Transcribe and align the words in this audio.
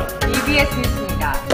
EBS 0.00 0.74
뉴스입니다. 0.76 1.51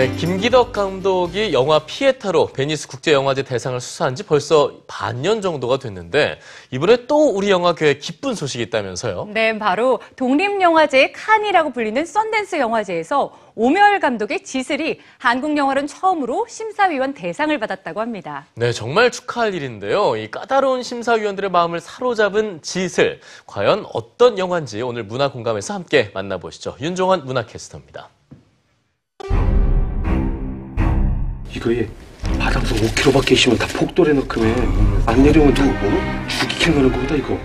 네, 0.00 0.10
김기덕 0.16 0.72
감독이 0.72 1.52
영화 1.52 1.80
피에타로 1.80 2.54
베니스 2.54 2.88
국제영화제 2.88 3.42
대상을 3.42 3.78
수상한 3.82 4.14
지 4.14 4.22
벌써 4.22 4.72
반년 4.86 5.42
정도가 5.42 5.78
됐는데 5.78 6.40
이번에 6.70 7.04
또 7.06 7.28
우리 7.28 7.50
영화계에 7.50 7.98
기쁜 7.98 8.34
소식이 8.34 8.62
있다면서요? 8.62 9.28
네, 9.34 9.58
바로 9.58 10.00
독립영화제 10.16 11.12
칸이라고 11.12 11.72
불리는 11.72 12.06
썬댄스 12.06 12.56
영화제에서 12.56 13.36
오멸 13.54 14.00
감독의 14.00 14.42
지슬이 14.42 15.00
한국 15.18 15.54
영화는 15.58 15.86
처음으로 15.86 16.46
심사위원 16.48 17.12
대상을 17.12 17.58
받았다고 17.58 18.00
합니다. 18.00 18.46
네, 18.54 18.72
정말 18.72 19.10
축하할 19.10 19.52
일인데요. 19.52 20.16
이 20.16 20.30
까다로운 20.30 20.82
심사위원들의 20.82 21.50
마음을 21.50 21.78
사로잡은 21.78 22.62
지슬. 22.62 23.20
과연 23.46 23.84
어떤 23.92 24.38
영화인지 24.38 24.80
오늘 24.80 25.04
문화 25.04 25.30
공감에서 25.30 25.74
함께 25.74 26.10
만나보시죠. 26.14 26.78
윤종환 26.80 27.26
문화캐스터입니다. 27.26 28.08
이거에 31.60 31.88
바닥에서 32.38 32.74
5km밖에 32.74 33.32
있으면 33.32 33.58
다 33.58 33.66
폭돌해 33.76 34.14
넣고매 34.14 34.54
안 35.06 35.22
내려오면 35.22 35.54
누구 35.54 35.68
뭐? 35.68 36.00
죽이킬 36.26 36.74
만한 36.74 36.92
거다 36.92 37.14
이거 37.14 37.38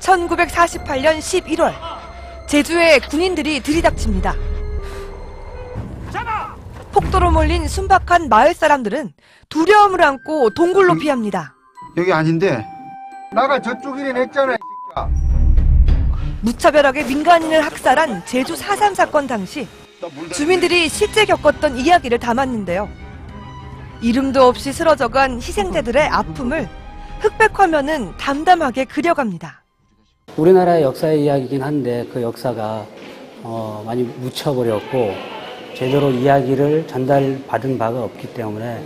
1948년 0.00 1.18
11월 1.18 1.72
제주에 2.48 2.98
군인들이 2.98 3.60
들이닥칩니다. 3.60 4.34
폭도로 6.92 7.30
몰린 7.30 7.66
순박한 7.66 8.28
마을 8.28 8.52
사람들은 8.52 9.12
두려움을 9.48 10.02
안고 10.02 10.50
동굴로 10.50 10.96
피합니다. 10.96 11.54
여기 11.96 12.12
아닌데 12.12 12.66
나가 13.32 13.58
저쪽이래 13.58 14.12
냈잖아 14.12 14.52
이 14.52 14.58
새끼야 14.94 15.21
무차별하게 16.42 17.04
민간인을 17.04 17.60
학살한 17.60 18.26
제주 18.26 18.54
4.3 18.54 18.94
사건 18.94 19.26
당시 19.26 19.66
주민들이 20.34 20.88
실제 20.88 21.24
겪었던 21.24 21.78
이야기를 21.78 22.18
담았는데요. 22.18 22.88
이름도 24.02 24.42
없이 24.42 24.72
쓰러져 24.72 25.06
간 25.06 25.36
희생자들의 25.36 26.02
아픔을 26.08 26.68
흑백 27.20 27.56
화면은 27.58 28.16
담담하게 28.16 28.86
그려갑니다. 28.86 29.62
우리나라의 30.36 30.82
역사의 30.82 31.22
이야기이긴 31.22 31.62
한데 31.62 32.04
그 32.12 32.20
역사가 32.20 32.84
어, 33.44 33.82
많이 33.86 34.02
묻혀버렸고 34.02 35.14
제대로 35.76 36.10
이야기를 36.10 36.88
전달받은 36.88 37.78
바가 37.78 38.02
없기 38.02 38.34
때문에 38.34 38.82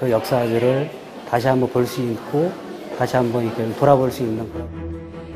그 0.00 0.10
역사들을 0.10 0.90
다시 1.28 1.46
한번 1.46 1.70
볼 1.70 1.86
수 1.86 2.02
있고 2.02 2.50
다시 2.98 3.14
한번 3.16 3.44
이렇게 3.46 3.72
돌아볼 3.76 4.10
수 4.10 4.22
있는 4.22 4.50
그런 4.52 4.68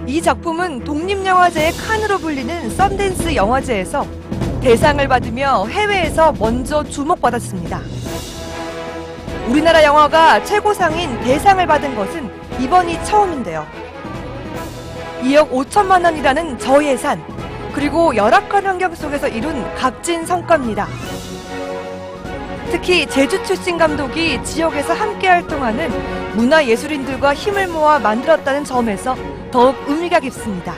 이 0.07 0.21
작품은 0.23 0.85
독립영화제의 0.85 1.73
칸으로 1.73 2.19
불리는 2.19 2.71
썬댄스 2.71 3.35
영화제에서 3.35 4.07
대상을 4.61 5.07
받으며 5.07 5.67
해외에서 5.67 6.33
먼저 6.39 6.83
주목받았습니다. 6.83 7.81
우리나라 9.49 9.83
영화가 9.85 10.45
최고상인 10.45 11.21
대상을 11.21 11.65
받은 11.67 11.95
것은 11.95 12.31
이번이 12.61 13.05
처음인데요. 13.05 13.67
2억 15.23 15.51
5천만 15.51 16.05
원이라는 16.05 16.59
저예산, 16.59 17.23
그리고 17.73 18.15
열악한 18.17 18.67
환경 18.67 18.95
속에서 18.95 19.29
이룬 19.29 19.63
값진 19.75 20.25
성과입니다. 20.25 20.89
특히 22.71 23.07
제주 23.07 23.43
출신 23.45 23.77
감독이 23.77 24.43
지역에서 24.45 24.95
함께 24.95 25.29
활동하는 25.29 25.91
문화예술인들과 26.37 27.35
힘을 27.35 27.69
모아 27.69 27.99
만들었다는 27.99 28.65
점에서 28.65 29.17
더욱 29.51 29.77
의미가 29.89 30.21
깊습니다. 30.21 30.75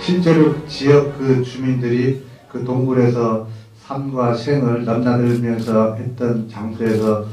실제로 0.00 0.66
지역 0.66 1.18
그 1.18 1.42
주민들이 1.42 2.24
그 2.48 2.64
동굴에서 2.64 3.46
삶과 3.86 4.34
생을 4.34 4.84
넘나들면서 4.84 5.96
했던 5.96 6.48
장소에서 6.48 7.26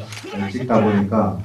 찍다 0.52 0.82
보니까 0.82 1.40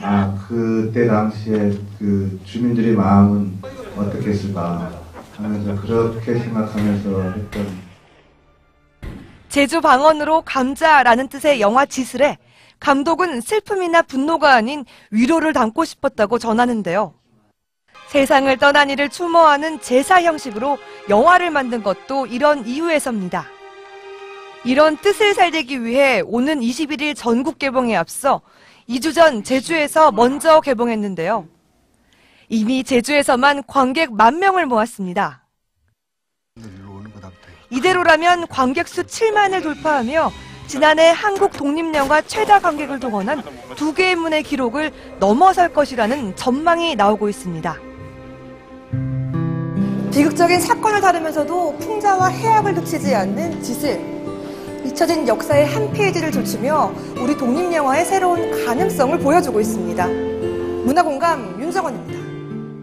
아 0.00 0.46
그때 0.46 1.06
당시에 1.06 1.72
그 1.98 2.38
주민들의 2.44 2.94
마음은 2.94 3.58
어떻겠을까 3.96 4.92
하면서 5.36 5.80
그렇게 5.80 6.38
생각하면서 6.38 7.22
했던 7.32 7.66
제주 9.48 9.80
방언으로 9.80 10.42
감자라는 10.42 11.28
뜻의 11.28 11.60
영화 11.60 11.86
지슬에 11.86 12.38
감독은 12.78 13.40
슬픔이나 13.40 14.02
분노가 14.02 14.54
아닌 14.54 14.84
위로를 15.10 15.52
담고 15.52 15.84
싶었다고 15.84 16.38
전하는데요. 16.38 17.17
세상을 18.08 18.56
떠난 18.56 18.88
이를 18.88 19.10
추모하는 19.10 19.80
제사 19.80 20.22
형식으로 20.22 20.78
영화를 21.10 21.50
만든 21.50 21.82
것도 21.82 22.26
이런 22.26 22.66
이유에서입니다. 22.66 23.46
이런 24.64 24.96
뜻을 24.96 25.34
살리기 25.34 25.84
위해 25.84 26.22
오는 26.24 26.60
21일 26.60 27.14
전국 27.14 27.58
개봉에 27.58 27.94
앞서 27.94 28.40
2주 28.88 29.14
전 29.14 29.44
제주에서 29.44 30.10
먼저 30.10 30.60
개봉했는데요. 30.62 31.46
이미 32.48 32.82
제주에서만 32.82 33.64
관객 33.66 34.14
만 34.14 34.38
명을 34.38 34.64
모았습니다. 34.64 35.46
이대로라면 37.70 38.46
관객 38.48 38.88
수 38.88 39.02
7만을 39.02 39.62
돌파하며 39.62 40.32
지난해 40.66 41.10
한국 41.10 41.52
독립영화 41.52 42.22
최다 42.22 42.60
관객을 42.60 43.00
동원한 43.00 43.42
두 43.76 43.92
개의 43.92 44.16
문의 44.16 44.42
기록을 44.42 44.92
넘어설 45.18 45.74
것이라는 45.74 46.36
전망이 46.36 46.96
나오고 46.96 47.28
있습니다. 47.28 47.87
비극적인 50.18 50.60
사건을 50.60 51.00
다루면서도 51.00 51.76
풍자와 51.78 52.26
해악을 52.26 52.74
놓치지 52.74 53.14
않는 53.14 53.62
지슬. 53.62 54.00
잊혀진 54.84 55.28
역사의 55.28 55.64
한 55.66 55.92
페이지를 55.92 56.32
좁히며 56.32 56.92
우리 57.22 57.36
독립영화의 57.36 58.04
새로운 58.04 58.66
가능성을 58.66 59.16
보여주고 59.20 59.60
있습니다. 59.60 60.08
문화공감 60.84 61.60
윤정원입니다. 61.60 62.17